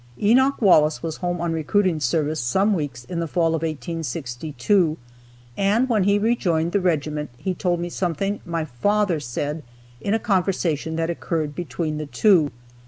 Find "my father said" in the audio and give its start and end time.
8.43-9.61